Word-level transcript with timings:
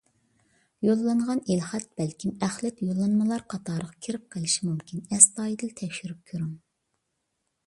يوللانغان 0.87 1.41
ئېلخەت 1.49 1.85
بەلكىم 2.01 2.33
ئەخلەت 2.47 2.81
يوللانمىلار 2.87 3.45
قاتارىغا 3.55 3.95
كىرىپ 4.09 4.27
قېلىشى 4.37 4.67
مۇمكىن، 4.71 5.07
ئەستايىدىل 5.15 5.77
تەكشۈرۈپ 5.85 6.27
كۆرۈڭ. 6.33 6.53